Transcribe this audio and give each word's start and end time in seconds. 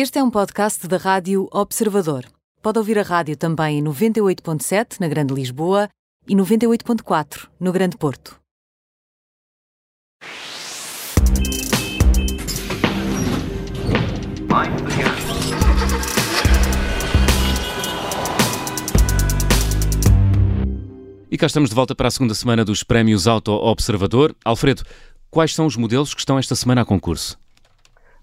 Este 0.00 0.20
é 0.20 0.22
um 0.22 0.30
podcast 0.30 0.86
da 0.86 0.96
Rádio 0.96 1.48
Observador. 1.50 2.24
Pode 2.62 2.78
ouvir 2.78 3.00
a 3.00 3.02
rádio 3.02 3.36
também 3.36 3.80
em 3.80 3.82
98.7 3.82 5.00
na 5.00 5.08
Grande 5.08 5.34
Lisboa 5.34 5.88
e 6.24 6.36
98.4 6.36 7.48
no 7.58 7.72
Grande 7.72 7.96
Porto. 7.96 8.38
E 21.28 21.36
cá 21.36 21.46
estamos 21.46 21.70
de 21.70 21.74
volta 21.74 21.96
para 21.96 22.06
a 22.06 22.10
segunda 22.12 22.36
semana 22.36 22.64
dos 22.64 22.84
Prémios 22.84 23.26
Auto 23.26 23.50
Observador. 23.50 24.32
Alfredo, 24.44 24.84
quais 25.28 25.52
são 25.52 25.66
os 25.66 25.74
modelos 25.74 26.14
que 26.14 26.20
estão 26.20 26.38
esta 26.38 26.54
semana 26.54 26.82
a 26.82 26.84
concurso? 26.84 27.36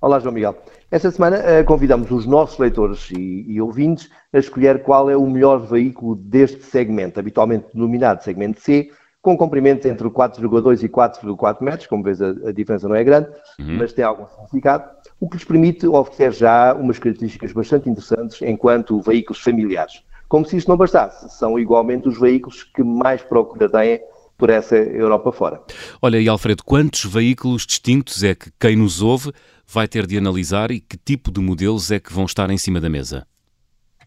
Olá, 0.00 0.20
João 0.20 0.32
Miguel. 0.32 0.54
Esta 0.92 1.10
semana 1.10 1.38
uh, 1.38 1.64
convidamos 1.64 2.08
os 2.12 2.24
nossos 2.24 2.56
leitores 2.56 3.10
e, 3.10 3.44
e, 3.48 3.60
ouvintes 3.60 4.08
a 4.32 4.38
escolher 4.38 4.84
qual 4.84 5.10
é 5.10 5.16
o 5.16 5.26
melhor 5.26 5.58
veículo 5.58 6.14
deste 6.14 6.62
segmento, 6.62 7.18
habitualmente 7.18 7.66
denominado 7.74 8.22
segmento 8.22 8.60
C, 8.60 8.92
com 9.20 9.36
comprimentos 9.36 9.86
entre 9.86 10.08
4,2 10.08 10.84
e 10.84 10.88
4,4 10.88 11.62
metros, 11.62 11.88
como 11.88 12.04
vês 12.04 12.22
a, 12.22 12.28
a, 12.28 12.52
diferença 12.52 12.86
não 12.86 12.94
é 12.94 13.02
grande, 13.02 13.28
uhum. 13.58 13.76
mas 13.76 13.92
tem 13.92 14.04
algum 14.04 14.24
significado, 14.28 14.88
o 15.18 15.28
que 15.28 15.36
lhes 15.36 15.44
permite 15.44 15.84
oferecer 15.88 16.32
já 16.32 16.74
umas 16.74 17.00
características 17.00 17.52
bastante 17.52 17.90
interessantes 17.90 18.40
enquanto 18.42 19.00
veículos 19.00 19.42
familiares. 19.42 20.04
Como 20.28 20.44
se 20.44 20.58
isto 20.58 20.68
não 20.68 20.76
bastasse, 20.76 21.28
são 21.36 21.58
igualmente 21.58 22.06
os 22.06 22.20
veículos 22.20 22.62
que 22.62 22.84
mais 22.84 23.20
procura 23.20 23.68
têm 23.68 24.00
por 24.38 24.48
essa 24.48 24.76
Europa 24.76 25.32
fora. 25.32 25.60
Olha, 26.00 26.18
e 26.18 26.28
Alfredo, 26.28 26.62
quantos 26.64 27.04
veículos 27.04 27.66
distintos 27.66 28.22
é 28.22 28.34
que 28.36 28.50
quem 28.58 28.76
nos 28.76 29.02
ouve 29.02 29.32
vai 29.66 29.88
ter 29.88 30.06
de 30.06 30.16
analisar 30.16 30.70
e 30.70 30.80
que 30.80 30.96
tipo 30.96 31.30
de 31.30 31.40
modelos 31.40 31.90
é 31.90 31.98
que 31.98 32.12
vão 32.12 32.24
estar 32.24 32.48
em 32.48 32.56
cima 32.56 32.80
da 32.80 32.88
mesa? 32.88 33.26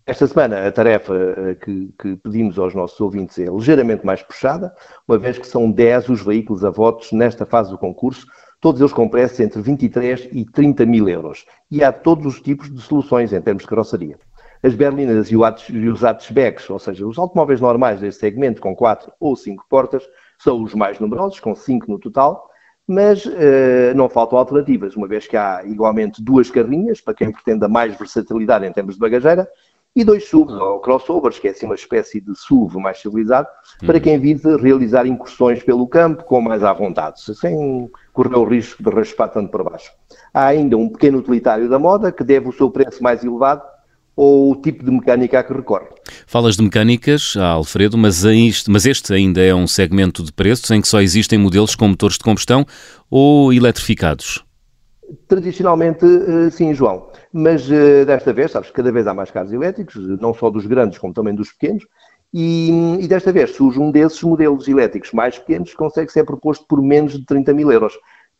Esta 0.08 0.26
semana 0.26 0.66
a 0.66 0.72
tarefa 0.72 1.14
eh, 1.14 1.56
que, 1.56 1.94
que, 2.02 2.16
pedimos 2.16 2.58
aos 2.58 2.74
nossos 2.74 3.00
ouvintes 3.00 3.38
é 3.38 3.46
ligeiramente 3.46 4.04
mais 4.04 4.24
puxada, 4.24 4.74
uma 5.08 5.18
vez 5.18 5.38
que 5.38 5.46
são 5.46 5.70
10 5.70 6.10
os 6.10 6.22
veículos 6.24 6.66
a 6.66 6.72
votos 6.72 7.12
nesta 7.12 7.46
fase 7.46 7.70
do 7.70 7.78
concurso, 7.78 8.26
todos 8.60 8.82
eles 8.82 8.94
com 8.94 9.08
preços 9.08 9.40
entre 9.40 9.62
23 9.62 10.30
e 10.32 10.44
30 10.46 10.86
mil 10.88 11.08
euros. 11.08 11.46
E 11.70 11.84
há 11.84 11.92
todos 11.92 12.26
os 12.26 12.42
tipos 12.42 12.74
de 12.74 12.82
soluções 12.82 13.32
em 13.32 13.42
termos 13.42 13.62
de 13.64 13.70
carroceria 13.70 14.18
as 14.64 14.76
berlinas 14.76 15.32
e, 15.32 15.36
os 15.36 16.04
hatchbacks, 16.04 16.70
ou 16.70 16.80
seja, 16.80 17.06
os 17.06 17.18
automóveis 17.18 17.60
normais 17.60 18.00
deste 18.00 18.20
segmento 18.20 18.62
com 18.62 18.76
quatro 18.76 19.12
ou 19.20 19.36
cinco 19.36 19.66
portas, 19.70 20.04
são 20.38 20.62
os 20.62 20.74
mais 20.74 21.00
numerosos, 21.00 21.40
com 21.40 21.56
cinco 21.56 21.90
no 21.90 22.00
total, 22.00 22.48
mas 22.88 23.26
uh, 23.26 23.94
não 23.96 24.10
faltam 24.10 24.38
alternativas, 24.38 24.96
uma 24.96 25.08
vez 25.08 25.28
que 25.28 25.38
há 25.38 25.64
igualmente 25.66 26.22
duas 26.22 26.50
carrinhas, 26.50 27.00
para 27.00 27.14
quem 27.14 27.32
pretenda 27.32 27.68
mais 27.68 27.96
versatilidade 27.98 28.66
em 28.66 28.72
termos 28.72 28.96
de 28.96 29.00
bagageira, 29.00 29.48
e 29.94 30.06
dois 30.06 30.30
SUVs, 30.30 30.54
ou 30.54 30.80
crossovers, 30.80 31.38
que 31.38 31.50
é 31.50 31.52
assim 31.52 31.66
uma 31.66 31.76
espécie 31.76 32.22
de 32.22 32.34
SUV 32.34 32.80
mais 32.80 33.02
civilizado, 33.02 33.48
para 33.86 34.00
quem 34.00 34.18
vise 34.18 34.56
realizar 34.56 35.06
incursões 35.06 35.62
pelo 35.64 35.86
campo 35.86 36.24
com 36.24 36.40
mais 36.40 36.64
à 36.64 36.72
vontade, 36.72 37.22
sem 37.22 37.92
correr 38.14 38.38
o 38.38 38.46
risco 38.46 38.82
de 38.82 38.90
raspar 38.90 39.28
tanto 39.28 39.52
para 39.52 39.66
baixo. 39.66 39.92
Há 40.34 40.46
ainda 40.46 40.78
um 40.78 40.88
pequeno 40.88 41.18
utilitário 41.18 41.68
da 41.70 41.78
moda, 41.78 42.10
que 42.10 42.24
deve 42.24 42.48
o 42.48 42.54
seu 42.54 42.72
preço 42.72 43.04
mais 43.04 43.24
elevado 43.24 43.64
ou 44.22 44.52
o 44.52 44.56
tipo 44.56 44.86
de 44.86 44.92
mecânica 44.92 45.40
a 45.40 45.44
que 45.44 45.52
recorre. 45.52 45.88
Falas 46.28 46.56
de 46.56 46.62
mecânicas, 46.62 47.36
Alfredo, 47.36 47.98
mas, 47.98 48.24
este, 48.24 48.70
mas 48.70 48.86
este 48.86 49.12
ainda 49.12 49.42
é 49.42 49.54
um 49.54 49.66
segmento 49.66 50.24
de 50.24 50.32
preços 50.32 50.70
em 50.70 50.80
que 50.80 50.88
só 50.88 51.02
existem 51.02 51.40
modelos 51.40 51.74
com 51.74 51.88
motores 51.88 52.20
de 52.20 52.24
combustão 52.24 52.64
ou 53.10 53.52
eletrificados? 53.52 54.46
Tradicionalmente, 55.28 56.06
eh, 56.06 56.52
sim, 56.52 56.72
João. 56.72 57.10
Mas 57.34 57.70
eh, 57.72 58.06
desta 58.06 58.32
vez, 58.32 58.52
sabes, 58.52 58.70
cada 58.70 58.92
vez 58.92 59.08
há 59.08 59.14
mais 59.16 59.32
carros 59.32 59.52
elétricos, 59.52 59.96
não 60.20 60.36
só 60.36 60.52
dos 60.52 60.68
grandes 60.68 61.00
como 61.00 61.16
também 61.16 61.34
dos 61.34 61.52
pequenos, 61.54 61.84
e, 62.32 62.70
e, 63.02 63.08
desta 63.08 63.32
vez 63.32 63.56
surge 63.56 63.80
um 63.80 63.92
desses 63.92 64.22
modelos 64.22 64.68
elétricos 64.68 65.12
mais 65.14 65.40
pequenos 65.40 65.72
que 65.72 65.78
consegue 65.78 66.12
ser 66.12 66.26
proposto 66.26 66.64
por 66.68 66.80
menos 66.80 67.14
de 67.14 67.26
30 67.26 67.54
mil 67.56 67.72
euros. 67.72 67.94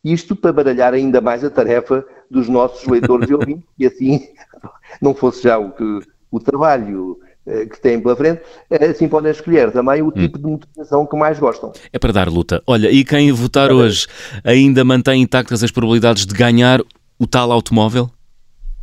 Isto 0.04 0.34
para 0.34 0.52
baralhar 0.52 0.94
ainda 0.94 1.20
mais 1.20 1.44
a 1.44 1.50
tarefa 1.50 2.04
dos 2.30 2.48
nossos 2.48 2.86
leitores 2.86 3.30
e 3.30 3.34
ouvintes, 3.34 3.64
e 3.78 3.86
assim 3.86 4.28
não 5.00 5.14
fosse 5.14 5.44
já 5.44 5.58
o, 5.58 5.70
que, 5.70 6.00
o 6.30 6.40
trabalho 6.40 7.20
eh, 7.46 7.66
que 7.66 7.80
têm 7.80 8.00
pela 8.00 8.16
frente, 8.16 8.42
eh, 8.70 8.86
assim 8.86 9.08
podem 9.08 9.30
escolher 9.30 9.70
também 9.70 10.02
o 10.02 10.10
tipo 10.10 10.38
de 10.38 10.44
motivação 10.44 11.06
que 11.06 11.16
mais 11.16 11.38
gostam. 11.38 11.72
É 11.92 11.98
para 11.98 12.12
dar 12.12 12.28
luta. 12.28 12.62
Olha, 12.66 12.90
e 12.90 13.04
quem 13.04 13.30
votar 13.30 13.70
é 13.70 13.74
hoje 13.74 14.06
ainda 14.44 14.84
mantém 14.84 15.22
intactas 15.22 15.62
as 15.62 15.70
probabilidades 15.70 16.26
de 16.26 16.34
ganhar 16.34 16.80
o 17.18 17.26
tal 17.26 17.52
automóvel? 17.52 18.10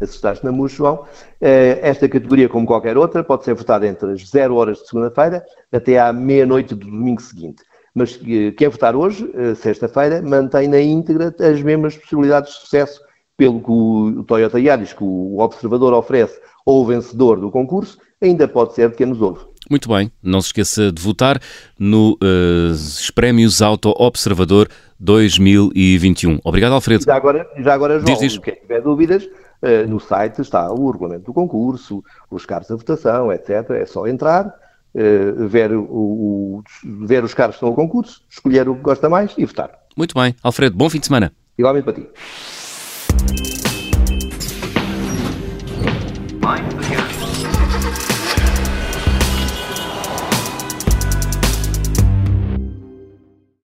Assustaste 0.02 0.46
na 0.46 0.68
João. 0.68 1.06
Eh, 1.42 1.80
esta 1.82 2.08
categoria, 2.08 2.48
como 2.48 2.66
qualquer 2.66 2.98
outra, 2.98 3.22
pode 3.24 3.44
ser 3.44 3.54
votada 3.54 3.86
entre 3.86 4.12
as 4.12 4.26
0 4.30 4.56
horas 4.56 4.78
de 4.78 4.88
segunda-feira 4.88 5.44
até 5.72 6.00
à 6.00 6.14
meia-noite 6.14 6.74
do 6.74 6.86
domingo 6.86 7.22
seguinte. 7.22 7.64
Mas 8.00 8.18
quem 8.58 8.70
votar 8.70 8.96
hoje, 8.96 9.30
sexta-feira, 9.58 10.22
mantém 10.22 10.70
na 10.70 10.80
íntegra 10.80 11.36
as 11.38 11.62
mesmas 11.62 11.98
possibilidades 11.98 12.54
de 12.54 12.60
sucesso 12.62 13.02
pelo 13.36 13.62
que 13.62 13.72
o 13.72 14.24
Toyota 14.24 14.60
Yaris, 14.60 14.94
que 14.94 15.04
o 15.04 15.40
observador 15.40 15.94
oferece 15.94 16.40
ou 16.66 16.84
o 16.84 16.86
vencedor 16.86 17.40
do 17.40 17.52
concurso, 17.52 17.98
ainda 18.22 18.48
pode 18.48 18.74
ser 18.74 18.90
de 18.90 18.96
quem 18.96 19.08
nos 19.08 19.22
ouve. 19.22 19.46
Muito 19.70 19.88
bem, 19.88 20.12
não 20.24 20.42
se 20.42 20.48
esqueça 20.48 20.92
de 20.92 21.02
votar 21.02 21.40
no 21.78 22.14
uh, 22.14 23.14
Prémios 23.14 23.62
Auto 23.62 23.94
Observador 23.98 24.68
2021. 25.00 26.40
Obrigado, 26.44 26.74
Alfredo. 26.74 27.04
Já 27.04 27.16
agora, 27.16 27.48
já 27.58 27.74
agora 27.74 28.00
João, 28.00 28.18
diz, 28.18 28.34
diz. 28.34 28.38
quem 28.40 28.56
tiver 28.56 28.82
dúvidas, 28.82 29.24
uh, 29.26 29.88
no 29.88 30.00
site 30.00 30.42
está 30.42 30.72
o 30.72 30.90
regulamento 30.90 31.26
do 31.26 31.34
concurso, 31.34 32.04
os 32.32 32.46
carros 32.46 32.68
da 32.68 32.76
votação, 32.76 33.32
etc. 33.32 33.70
É 33.72 33.86
só 33.86 34.08
entrar, 34.08 34.54
uh, 34.96 35.48
ver, 35.48 35.74
o, 35.74 35.84
o, 35.84 36.64
ver 36.84 37.24
os 37.24 37.34
carros 37.34 37.56
que 37.56 37.58
estão 37.58 37.70
ao 37.70 37.76
concurso, 37.76 38.22
escolher 38.30 38.68
o 38.70 38.76
que 38.76 38.82
gosta 38.82 39.10
mais 39.10 39.34
e 39.38 39.46
votar. 39.46 39.72
Muito 39.96 40.14
bem. 40.14 40.36
Alfredo, 40.42 40.76
bom 40.76 40.90
fim 40.90 41.00
de 41.00 41.08
semana. 41.08 41.32
Igualmente 41.58 41.86
para 41.86 41.94
ti. 41.94 42.08